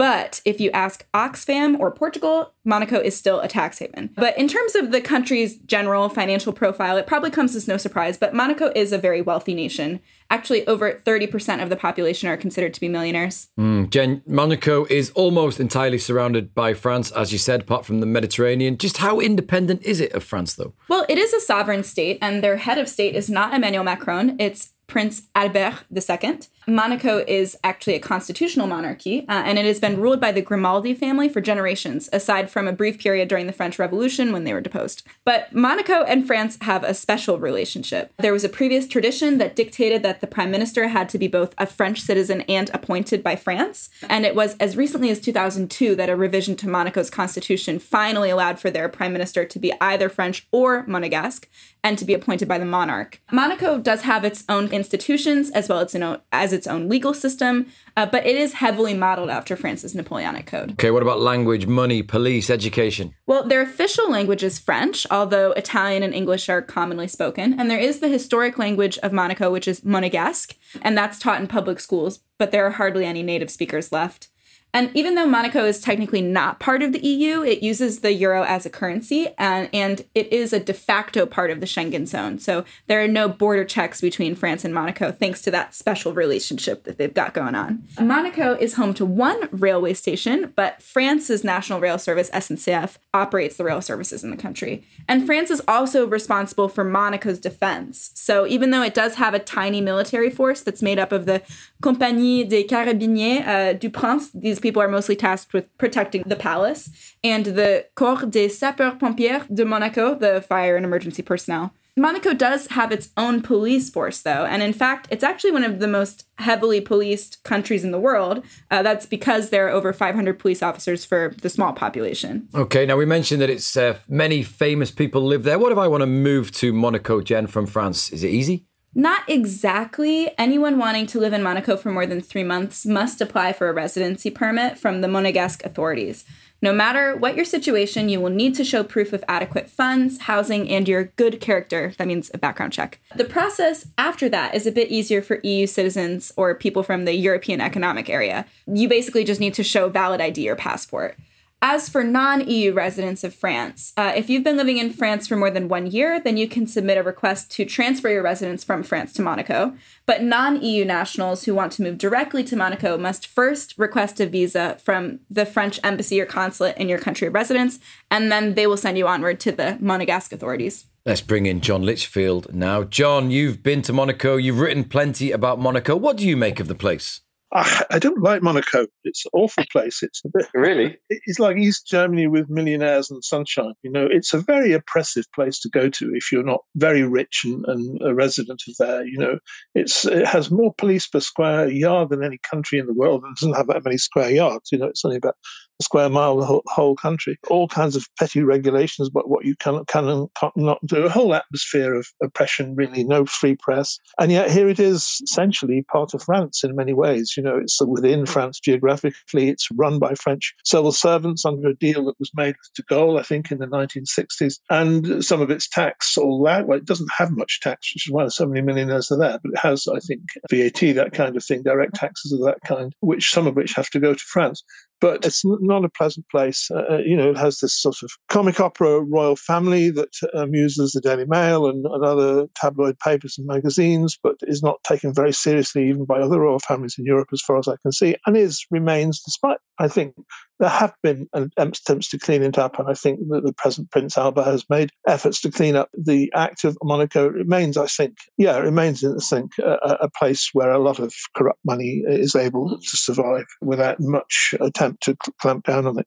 [0.00, 4.08] But if you ask Oxfam or Portugal, Monaco is still a tax haven.
[4.14, 8.16] But in terms of the country's general financial profile, it probably comes as no surprise,
[8.16, 10.00] but Monaco is a very wealthy nation.
[10.30, 13.48] Actually, over 30% of the population are considered to be millionaires.
[13.58, 18.06] Hmm, Gen, Monaco is almost entirely surrounded by France, as you said, apart from the
[18.06, 18.78] Mediterranean.
[18.78, 20.72] Just how independent is it of France, though?
[20.88, 24.36] Well, it is a sovereign state, and their head of state is not Emmanuel Macron,
[24.38, 26.40] it's Prince Albert II.
[26.66, 30.94] Monaco is actually a constitutional monarchy, uh, and it has been ruled by the Grimaldi
[30.94, 34.60] family for generations, aside from a brief period during the French Revolution when they were
[34.60, 35.06] deposed.
[35.24, 38.12] But Monaco and France have a special relationship.
[38.18, 41.54] There was a previous tradition that dictated that the prime minister had to be both
[41.58, 46.10] a French citizen and appointed by France, and it was as recently as 2002 that
[46.10, 50.46] a revision to Monaco's constitution finally allowed for their prime minister to be either French
[50.52, 51.46] or Monegasque
[51.82, 53.20] and to be appointed by the monarch.
[53.32, 57.14] Monaco does have its own institutions as well as, its own- as its own legal
[57.14, 60.72] system, uh, but it is heavily modeled after France's Napoleonic Code.
[60.72, 63.14] Okay, what about language, money, police, education?
[63.26, 67.58] Well, their official language is French, although Italian and English are commonly spoken.
[67.58, 71.46] And there is the historic language of Monaco, which is Monegasque, and that's taught in
[71.46, 74.28] public schools, but there are hardly any native speakers left.
[74.72, 78.44] And even though Monaco is technically not part of the EU, it uses the euro
[78.44, 82.38] as a currency, and, and it is a de facto part of the Schengen zone.
[82.38, 86.84] So there are no border checks between France and Monaco, thanks to that special relationship
[86.84, 87.82] that they've got going on.
[88.00, 93.64] Monaco is home to one railway station, but France's national rail service, SNCF, operates the
[93.64, 94.84] rail services in the country.
[95.08, 98.12] And France is also responsible for Monaco's defense.
[98.14, 101.42] So even though it does have a tiny military force that's made up of the
[101.82, 107.14] Compagnie des Carabiniers uh, du Prince, these people are mostly tasked with protecting the palace,
[107.24, 111.72] and the Corps des Sapeurs Pompiers de Monaco, the fire and emergency personnel.
[111.96, 115.80] Monaco does have its own police force, though, and in fact, it's actually one of
[115.80, 118.44] the most heavily policed countries in the world.
[118.70, 122.48] Uh, that's because there are over 500 police officers for the small population.
[122.54, 125.58] Okay, now we mentioned that it's uh, many famous people live there.
[125.58, 128.10] What if I want to move to Monaco, Gen, from France?
[128.10, 128.66] Is it easy?
[128.94, 130.30] Not exactly.
[130.36, 133.72] Anyone wanting to live in Monaco for more than three months must apply for a
[133.72, 136.24] residency permit from the Monegasque authorities.
[136.62, 140.68] No matter what your situation, you will need to show proof of adequate funds, housing,
[140.68, 141.94] and your good character.
[141.96, 143.00] That means a background check.
[143.16, 147.14] The process after that is a bit easier for EU citizens or people from the
[147.14, 148.44] European Economic Area.
[148.66, 151.16] You basically just need to show valid ID or passport.
[151.62, 155.36] As for non EU residents of France, uh, if you've been living in France for
[155.36, 158.82] more than one year, then you can submit a request to transfer your residence from
[158.82, 159.74] France to Monaco.
[160.06, 164.26] But non EU nationals who want to move directly to Monaco must first request a
[164.26, 167.78] visa from the French embassy or consulate in your country of residence,
[168.10, 170.86] and then they will send you onward to the Monegasque authorities.
[171.04, 172.84] Let's bring in John Lichfield now.
[172.84, 175.94] John, you've been to Monaco, you've written plenty about Monaco.
[175.94, 177.20] What do you make of the place?
[177.52, 178.86] I, I don't like Monaco.
[179.04, 180.02] It's an awful place.
[180.02, 180.96] It's a bit Really?
[181.08, 183.74] it's like East Germany with millionaires and sunshine.
[183.82, 187.42] You know, it's a very oppressive place to go to if you're not very rich
[187.44, 189.04] and, and a resident of there.
[189.04, 189.38] You know,
[189.74, 193.34] it's it has more police per square yard than any country in the world, and
[193.36, 194.70] doesn't have that many square yards.
[194.70, 195.36] You know, it's only about
[195.82, 197.38] square mile the whole, whole country.
[197.48, 201.04] All kinds of petty regulations about what you can can and can't not do.
[201.04, 203.98] A whole atmosphere of oppression, really, no free press.
[204.18, 207.34] And yet here it is, essentially part of France in many ways.
[207.36, 209.48] You know, it's within France geographically.
[209.48, 213.18] It's run by French civil servants under a deal that was made with De Gaulle,
[213.18, 214.58] I think, in the 1960s.
[214.70, 218.12] And some of its tax, all that, well, it doesn't have much tax, which is
[218.12, 219.38] why so many millionaires are there.
[219.42, 222.94] But it has, I think, VAT, that kind of thing, direct taxes of that kind,
[223.00, 224.62] which some of which have to go to France
[225.00, 226.70] but it's not a pleasant place.
[226.70, 231.00] Uh, you know, it has this sort of comic opera royal family that amuses the
[231.00, 235.88] Daily Mail and, and, other tabloid papers and magazines, but is not taken very seriously
[235.88, 238.64] even by other royal families in Europe, as far as I can see, and is
[238.70, 240.14] remains, despite I think
[240.60, 244.16] there have been attempts to clean it up, and I think that the present Prince
[244.16, 247.26] Albert has made efforts to clean up the act of Monaco.
[247.26, 250.98] It remains, I think, yeah, it remains, I think, a, a place where a lot
[250.98, 256.06] of corrupt money is able to survive without much attempt to clamp down on it.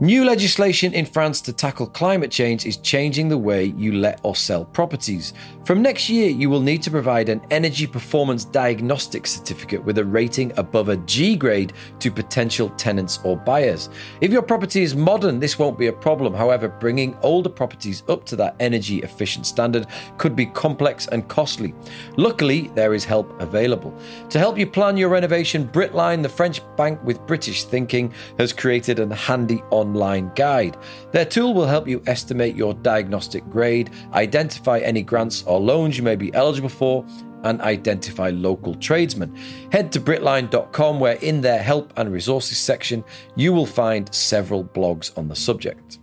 [0.00, 4.36] New legislation in France to tackle climate change is changing the way you let or
[4.36, 5.32] sell properties.
[5.64, 10.04] From next year, you will need to provide an energy performance diagnostic certificate with a
[10.04, 13.88] rating above a G grade to potential tenants or buyers.
[14.20, 16.34] If your property is modern, this won't be a problem.
[16.34, 19.86] However, bringing older properties up to that energy efficient standard
[20.18, 21.74] could be complex and costly.
[22.18, 23.98] Luckily, there is help available.
[24.28, 29.00] To help you plan your renovation, Britline, the French bank with British thinking, has created
[29.00, 30.76] a handy on online guide.
[31.12, 36.02] Their tool will help you estimate your diagnostic grade, identify any grants or loans you
[36.02, 37.06] may be eligible for,
[37.44, 39.34] and identify local tradesmen.
[39.70, 43.04] Head to Britline.com, where in their help and resources section,
[43.36, 45.98] you will find several blogs on the subject.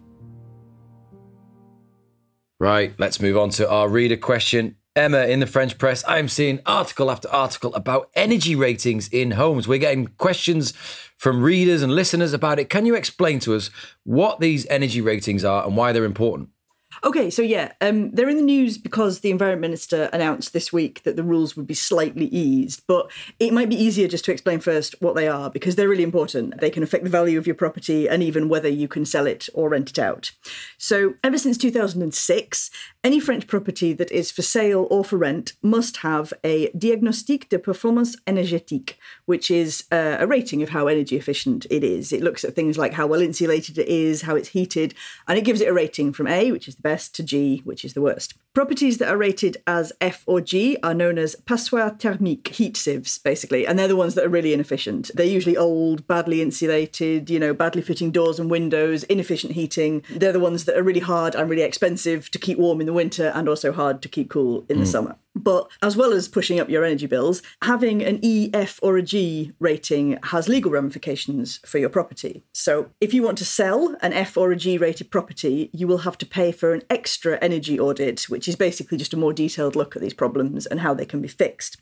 [2.60, 4.78] Right, let's move on to our reader question.
[4.96, 9.68] Emma, in the French press, I'm seeing article after article about energy ratings in homes.
[9.68, 10.72] We're getting questions
[11.18, 12.70] from readers and listeners about it.
[12.70, 13.72] Can you explain to us
[14.04, 16.50] what these energy ratings are and why they're important?
[17.04, 21.02] Okay, so yeah, um, they're in the news because the Environment Minister announced this week
[21.04, 22.84] that the rules would be slightly eased.
[22.88, 26.04] But it might be easier just to explain first what they are because they're really
[26.04, 26.60] important.
[26.60, 29.50] They can affect the value of your property and even whether you can sell it
[29.54, 30.32] or rent it out.
[30.78, 32.70] So, ever since 2006,
[33.04, 37.60] any French property that is for sale or for rent must have a Diagnostic de
[37.60, 38.94] Performance Énergétique,
[39.26, 42.12] which is uh, a rating of how energy efficient it is.
[42.12, 44.94] It looks at things like how well insulated it is, how it's heated,
[45.28, 47.62] and it gives it a rating from A, which is the best best to G,
[47.66, 48.36] which is the worst.
[48.54, 53.18] Properties that are rated as F or G are known as passoire thermique, heat sieves,
[53.18, 55.10] basically, and they're the ones that are really inefficient.
[55.16, 60.04] They're usually old, badly insulated, you know, badly fitting doors and windows, inefficient heating.
[60.12, 62.93] They're the ones that are really hard and really expensive to keep warm in the
[62.94, 64.82] winter and also hard to keep cool in mm.
[64.82, 65.16] the summer.
[65.36, 69.02] But as well as pushing up your energy bills, having an E, F, or a
[69.02, 72.44] G rating has legal ramifications for your property.
[72.54, 76.00] So if you want to sell an F or a G rated property, you will
[76.00, 79.76] have to pay for an extra energy audit, which is basically just a more detailed
[79.76, 81.78] look at these problems and how they can be fixed.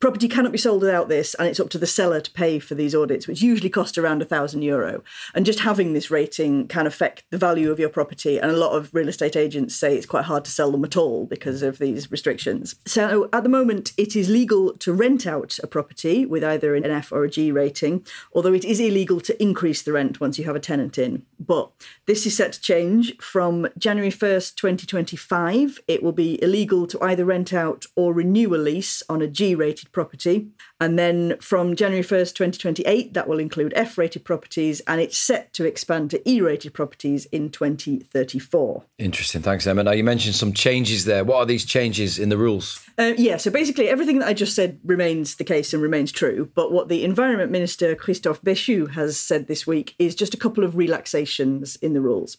[0.00, 2.74] Property cannot be sold without this, and it's up to the seller to pay for
[2.74, 5.02] these audits, which usually cost around a thousand euro.
[5.34, 8.76] And just having this rating can affect the value of your property, and a lot
[8.76, 11.78] of real estate agents say it's quite hard to sell them at all because of
[11.78, 12.74] these restrictions.
[12.88, 16.86] So at the moment, it is legal to rent out a property with either an
[16.86, 20.46] F or a G rating, although it is illegal to increase the rent once you
[20.46, 21.26] have a tenant in.
[21.38, 21.70] But
[22.06, 25.80] this is set to change from January 1st, 2025.
[25.86, 29.54] It will be illegal to either rent out or renew a lease on a G
[29.54, 30.48] rated property.
[30.80, 35.52] And then from January 1st, 2028, that will include F rated properties and it's set
[35.54, 38.84] to expand to E rated properties in 2034.
[38.98, 39.42] Interesting.
[39.42, 39.82] Thanks, Emma.
[39.82, 41.24] Now, you mentioned some changes there.
[41.24, 42.84] What are these changes in the rules?
[42.96, 46.50] Uh, yeah, so basically everything that I just said remains the case and remains true.
[46.54, 50.62] But what the Environment Minister, Christophe Béchu, has said this week is just a couple
[50.62, 52.36] of relaxations in the rules.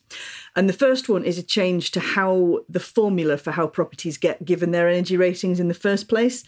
[0.56, 4.46] And the first one is a change to how the formula for how properties get
[4.46, 6.44] given their energy ratings in the first place.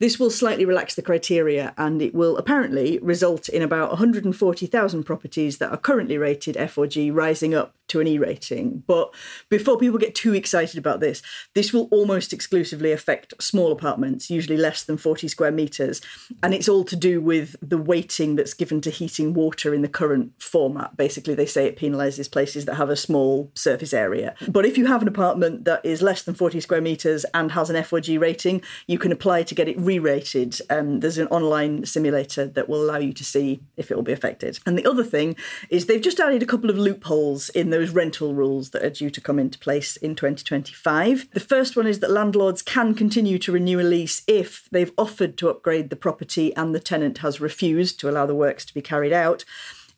[0.00, 5.58] This will slightly relax the criteria and it will apparently result in about 140,000 properties
[5.58, 8.82] that are currently rated F or G rising up to an E rating.
[8.86, 9.12] But
[9.48, 11.22] before people get too excited about this,
[11.54, 16.00] this will almost exclusively affect small apartments, usually less than 40 square metres.
[16.42, 19.88] And it's all to do with the weighting that's given to heating water in the
[19.88, 20.96] current format.
[20.96, 24.34] Basically, they say it penalises places that have a small surface area.
[24.48, 27.70] But if you have an apartment that is less than 40 square metres and has
[27.70, 30.60] an F or G rating, you can apply to get it re rated.
[30.70, 34.12] Um, there's an online simulator that will allow you to see if it will be
[34.12, 34.58] affected.
[34.64, 35.36] And the other thing
[35.68, 39.10] is they've just added a couple of loopholes in those rental rules that are due
[39.10, 41.28] to come into place in 2025.
[41.32, 45.36] The first one is that landlords can continue to renew a lease if they've offered
[45.38, 48.82] to upgrade the property and the tenant has refused to allow the works to be
[48.82, 49.44] carried out.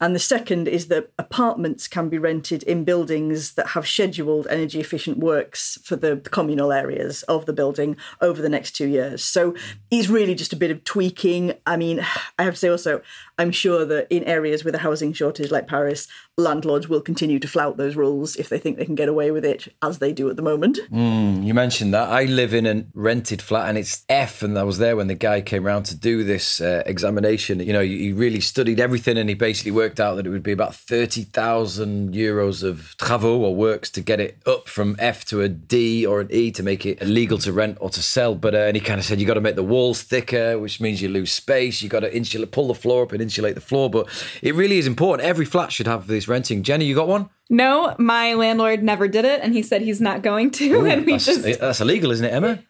[0.03, 4.81] And the second is that apartments can be rented in buildings that have scheduled energy
[4.81, 9.23] efficient works for the communal areas of the building over the next two years.
[9.23, 9.55] So
[9.93, 11.55] it's really just a bit of tweaking.
[11.69, 12.01] I mean,
[12.39, 13.01] I have to say also,
[13.39, 17.49] I'm sure that in areas with a housing shortage like Paris, landlords will continue to
[17.49, 20.29] flout those rules if they think they can get away with it, as they do
[20.31, 20.79] at the moment.
[20.91, 22.09] Mm, you mentioned that.
[22.09, 25.15] I live in a rented flat and it's F, and I was there when the
[25.15, 27.61] guy came around to do this uh, examination.
[27.61, 30.53] You know, he really studied everything and he basically worked out that it would be
[30.53, 35.49] about 30,000 euros of travaux or works to get it up from F to a
[35.49, 38.35] D or an E to make it illegal to rent or to sell.
[38.35, 40.81] But uh, and he kind of said you got to make the walls thicker, which
[40.81, 41.83] means you lose space.
[41.83, 43.91] You got to insulate, pull the floor up and insulate the floor.
[43.91, 44.09] But
[44.43, 45.27] it really is important.
[45.27, 46.63] Every flat should have this renting.
[46.63, 47.29] Jenny, you got one?
[47.51, 50.73] No, my landlord never did it, and he said he's not going to.
[50.73, 52.61] Ooh, and we that's, just that's illegal, isn't it, Emma?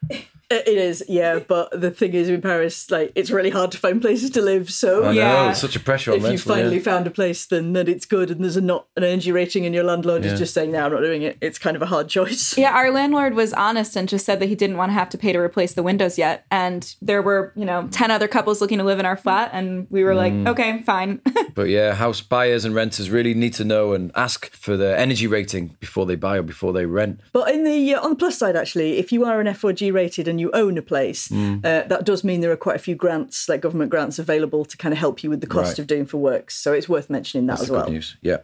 [0.54, 1.38] It is, yeah.
[1.52, 4.70] But the thing is, in Paris, like it's really hard to find places to live.
[4.70, 6.82] So I yeah, know, such a pressure on if you finally yeah.
[6.82, 9.74] found a place, then that it's good, and there's a not an energy rating, and
[9.74, 10.32] your landlord Yeah.
[10.32, 12.56] is just saying, "No, I'm not doing it." It's kind of a hard choice.
[12.62, 15.18] Yeah, our landlord was honest and just said that he didn't want to have to
[15.18, 16.44] pay to replace the windows yet.
[16.50, 19.50] And there were, you know, 10 other couples looking to live in our flat.
[19.52, 21.20] And we were like, okay, fine.
[21.54, 25.26] But yeah, house buyers and renters really need to know and ask for the energy
[25.26, 27.20] rating before they buy or before they rent.
[27.32, 29.72] But in the uh, on the plus side, actually, if you are an F or
[29.74, 31.58] G rated and you own a place, Mm.
[31.64, 34.76] uh, that does mean there are quite a few grants, like government grants, available to
[34.82, 35.78] kind of help you with the cost Right.
[35.80, 36.52] of doing for works.
[36.64, 37.84] So it's worth mentioning that That's as well.
[37.86, 38.16] good news.
[38.30, 38.38] Yeah.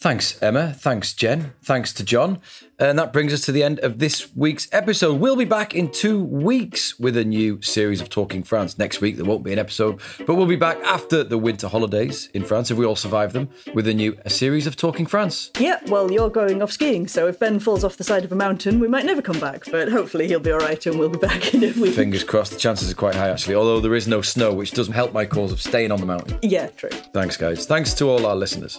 [0.00, 0.72] Thanks, Emma.
[0.72, 1.54] Thanks, Gen.
[1.64, 2.40] Thanks to John.
[2.78, 5.18] And that brings us to the end of this week's episode.
[5.18, 8.78] We'll be back in two weeks with a new series of Talking France.
[8.78, 12.28] Next week, there won't be an episode, but we'll be back after the winter holidays
[12.32, 15.50] in France, if we all survive them, with a new a series of Talking France.
[15.58, 18.36] Yeah, well, you're going off skiing, so if Ben falls off the side of a
[18.36, 19.64] mountain, we might never come back.
[19.68, 21.96] But hopefully, he'll be all right, and we'll be back in a week.
[21.96, 24.94] Fingers crossed, the chances are quite high, actually, although there is no snow, which doesn't
[24.94, 26.38] help my cause of staying on the mountain.
[26.42, 26.90] Yeah, true.
[26.90, 27.66] Thanks, guys.
[27.66, 28.78] Thanks to all our listeners.